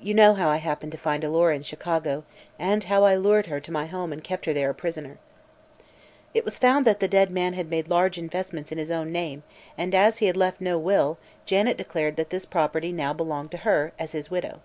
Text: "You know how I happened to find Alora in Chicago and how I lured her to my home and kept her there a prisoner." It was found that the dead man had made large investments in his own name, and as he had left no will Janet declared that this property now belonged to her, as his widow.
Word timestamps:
"You 0.00 0.14
know 0.14 0.32
how 0.32 0.48
I 0.48 0.56
happened 0.56 0.90
to 0.92 0.96
find 0.96 1.22
Alora 1.22 1.54
in 1.54 1.62
Chicago 1.62 2.24
and 2.58 2.82
how 2.84 3.04
I 3.04 3.14
lured 3.14 3.44
her 3.48 3.60
to 3.60 3.70
my 3.70 3.84
home 3.84 4.10
and 4.10 4.24
kept 4.24 4.46
her 4.46 4.54
there 4.54 4.70
a 4.70 4.74
prisoner." 4.74 5.18
It 6.32 6.46
was 6.46 6.56
found 6.58 6.86
that 6.86 6.98
the 6.98 7.08
dead 7.08 7.30
man 7.30 7.52
had 7.52 7.68
made 7.68 7.88
large 7.88 8.16
investments 8.16 8.72
in 8.72 8.78
his 8.78 8.90
own 8.90 9.12
name, 9.12 9.42
and 9.76 9.94
as 9.94 10.16
he 10.16 10.26
had 10.28 10.36
left 10.38 10.62
no 10.62 10.78
will 10.78 11.18
Janet 11.44 11.76
declared 11.76 12.16
that 12.16 12.30
this 12.30 12.46
property 12.46 12.90
now 12.90 13.12
belonged 13.12 13.50
to 13.50 13.56
her, 13.68 13.92
as 13.98 14.12
his 14.12 14.30
widow. 14.30 14.62